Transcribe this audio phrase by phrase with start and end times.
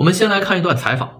[0.00, 1.10] 我们先来看一段采访。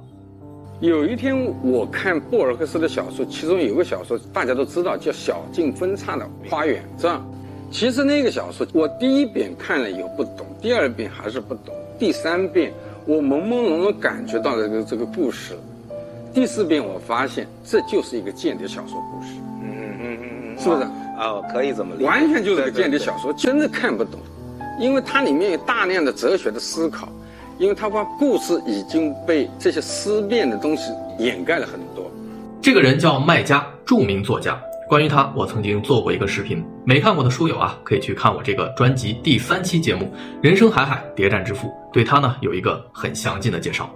[0.80, 7.22] 有一天我看博尔赫斯的小说，其中有个小说大家都知道，叫《小径分岔的花园》，是吧？
[7.70, 12.72] 其实那个小说我第一遍看了以后不懂，第二遍还是不懂，第三遍
[13.04, 15.58] 我朦朦胧胧感觉到了这个这个故事，
[16.32, 19.68] 第四遍我发现这就是一个间谍小说故事，嗯
[20.00, 20.84] 嗯嗯嗯，是不是？
[21.18, 24.18] 哦，可以这么理解，完全就是个间谍小说，真的看不懂，
[24.80, 27.10] 因为它里面有大量的哲学的思考，
[27.60, 32.10] 因为他把故事已经被这些思辨的东西掩盖了很多。
[32.62, 34.58] 这个人叫麦家，著名作家。
[34.88, 40.06] 关于他，我曾经做过一个视频，没看过的书友啊，可以去看我这个专辑第三期节目
[40.42, 43.88] 《人生海海，谍战之父》，对他呢有一个很详尽的介绍。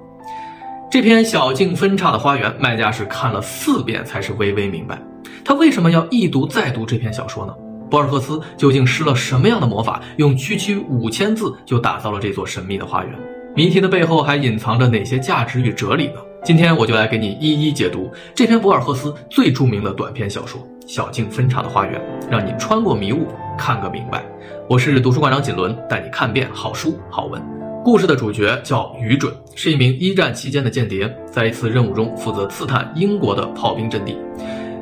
[0.91, 5.01] 这篇小径分岔的花园，麦家是看了四遍才是微微明白。
[5.43, 7.55] 他为什么要一读再读这篇小说呢？
[7.91, 13.19] 博尔赫斯究竟施了什么样的魔法，用区区五千字就打造了这座神秘的花园？
[13.57, 16.15] 谜题的背后还隐藏着哪些价值与哲理呢？
[16.43, 20.61] 今天我就来给你一一解读这篇博尔赫斯最著名的短篇小说。
[20.89, 24.25] 小径分岔的花园，让你穿过迷雾，看个明白。
[24.69, 27.41] 我是读书馆长锦纶，带你看遍好书好文。
[27.85, 34.19] 故事的主角叫于准，是一名一战期间的间谍，在一次任务中负责刺探英国的炮兵阵地。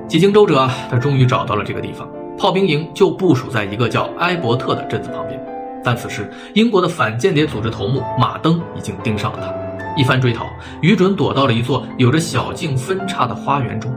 [0.08, 2.08] 几经周折啊，他终于找到了这个地方。
[2.38, 5.38] 炮兵营就部署在一个叫埃伯特的镇子旁边。
[5.84, 10.00] 但此时，英国的反间谍组织头目马登已经盯上了他。
[10.00, 10.46] 一番追逃，
[10.80, 13.92] 于准躲到了一座有着小径分叉的花园中。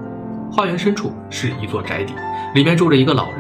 [0.52, 2.14] 花园深处是一座宅邸，
[2.53, 3.39] 里面住着一个老人。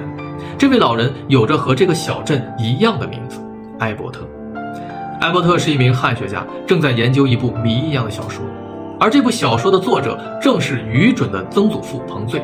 [0.57, 3.39] 这位老人有着和这个小镇一样的名字——
[3.79, 4.27] 埃伯特。
[5.21, 8.45] 埃伯特是一名汉学家，正在研究一部谜一样的小说。
[8.99, 12.41] 而这部小说的作者正是于准的曾祖父彭最。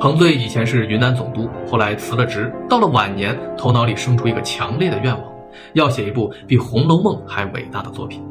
[0.00, 5.31] 彭最以前是云南总督，后来辞了职，到了晚年，头脑里生出一个强烈的愿望，
[5.74, 8.22] 要写一部比《红楼梦》还伟大的作品。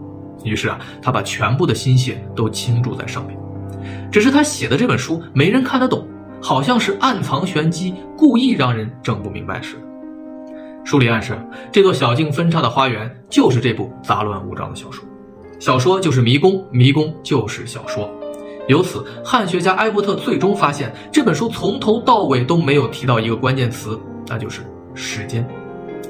[0.44, 3.38] 于是啊，他把全部的心血都倾注在上面。
[4.12, 6.08] 只是他写的这本书没人看得懂，
[6.42, 9.82] 好像是暗藏玄机，故意让人整不明白似的。
[10.84, 11.38] 书里暗示，
[11.72, 15.06] 这座小径分叉的花园就是这部杂乱无章的小说，
[15.60, 18.10] 小说就是迷宫，迷宫就是小说。
[18.68, 24.62] 由此，汉学家埃伯特最终发现，这本书从头到尾都没有提到一个关键词，那就是
[24.96, 25.48] 时间。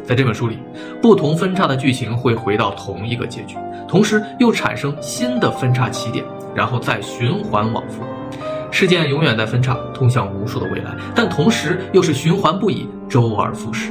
[0.04, 0.60] 在这本书里，
[1.02, 3.56] 不同分叉的剧情会回到同一个结局，
[3.88, 6.24] 同时又产生新的分叉起点。
[6.54, 8.04] 然后再循环往复，
[8.72, 13.90] 事件永远在分叉，通向无数的未来，但同时又是循环不已，周而复始。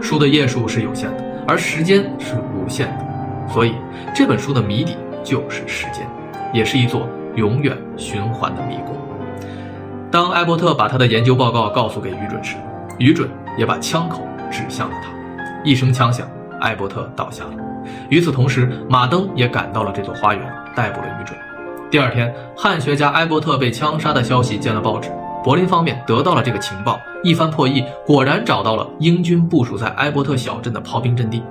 [0.00, 3.74] 书的页数是有限的，而时间是无限的，所以
[4.14, 6.08] 这本书的谜底就是时间，
[6.54, 8.96] 也是一座永远循环的迷宫。
[10.12, 12.54] 当艾伯特把他的研究报告告诉给于准时，
[12.98, 13.28] 于准
[13.58, 15.10] 也把枪口指向了他。
[15.62, 16.26] 一声枪响，
[16.60, 17.50] 艾伯特倒下了。
[18.08, 21.38] 与此同时，马登也赶到了这座花园，逮捕了于准。
[21.90, 25.10] 第二天，汉学家艾伯特被枪杀的消息见了报纸。
[25.42, 31.42] 柏林方面得到了这个情报，一番破译，果然找到了英军部署在埃伯特小镇的炮兵阵地。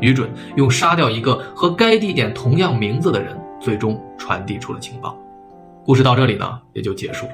[0.00, 5.16] 于准用杀掉一个和该地点同样名字的人，最终传递出了情报。
[5.84, 7.32] 故事到这里呢，也就结束了。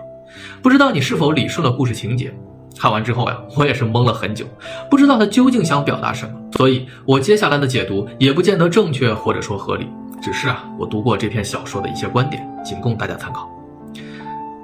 [0.63, 2.35] 不知道你是否理顺了故事情节？
[2.79, 4.45] 看完之后呀，我也是懵了很久，
[4.91, 6.33] 不知道他究竟想表达什么。
[6.57, 9.89] 所以我接下来的解读也不见得正确，或者说合理。
[10.23, 13.49] 只是啊，我读过这篇小说的一些观点，仅供大家参考。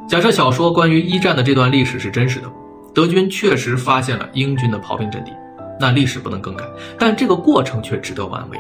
[0.09, 2.51] 假设小说关于一战的这段历史是真实的，
[2.95, 5.33] 德军确实发现了英军的炮兵阵地，
[5.79, 6.65] 那历史不能更改，
[6.99, 8.59] 但这个过程却值得玩味。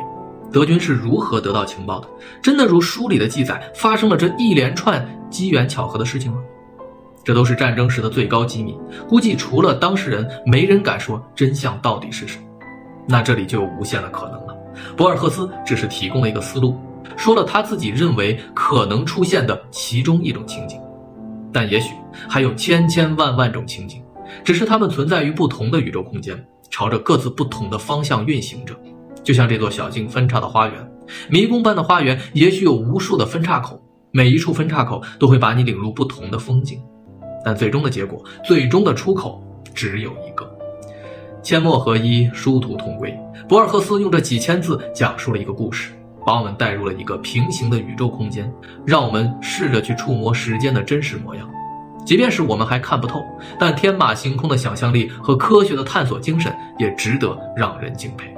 [0.53, 2.09] 德军是如何得到情报的？
[2.43, 6.39] 真的如书里的记载，发生了这一连串机缘巧合的事情吗？
[7.25, 8.77] 这都是战争时的最高机密，
[9.09, 12.45] 估计除了当事人，没人敢说真相到底是什么。
[13.07, 14.57] 那这里就有无限的可能了。
[14.97, 16.79] 博尔赫斯只是提供了一个思路。
[17.17, 20.81] 说了他自己认为可能出现的其中一种情景，
[21.53, 21.93] 但也许
[22.29, 24.03] 还有千千万万种情景，
[24.45, 28.75] 只是它们存在于不同的宇宙空间，朝着各自不同的方向运行着。
[29.23, 30.93] 就像这座小径分叉的花园，
[31.29, 36.81] 迷宫般的花园，也许有无数的分叉口，每一处分叉口都会把你领入不同的风景，
[37.45, 39.43] 但最终的结果，最终的出口
[39.75, 40.49] 只有一个。
[41.43, 43.17] 阡陌合一，殊途同归。
[43.49, 45.93] 博尔赫斯用这几千字讲述了一个故事。
[46.23, 48.53] 把我们带入了一个平行的宇宙空间，
[48.85, 51.49] 让我们试着去触摸时间的真实模样。
[52.05, 53.25] 即便是我们还看不透，
[53.59, 58.33] 但天马行空的想象力和科学的探索精神也值得让人敬佩。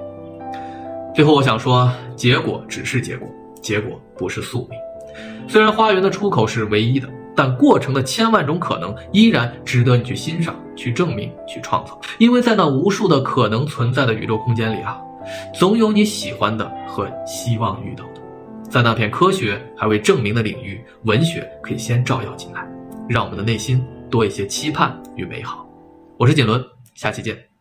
[1.12, 3.28] 最后，我想说，结果只是结果，
[3.60, 4.78] 结果不是宿命。
[5.48, 12.00] 虽然花园的出口是唯一的，但过程的千万种可能依然值得你去欣赏、去证明、去创造。
[12.18, 15.00] 因为在那无数的可能存在的宇宙空间里啊。
[15.54, 18.20] 总有你喜欢的和希望遇到的，
[18.68, 22.66] 在那片科学还未证明的领域，文学可以先照耀进来，
[23.08, 23.80] 让我们的内心
[24.10, 25.64] 多一些期盼与美好。
[26.16, 26.60] 我是锦纶，
[26.96, 27.51] 下期见。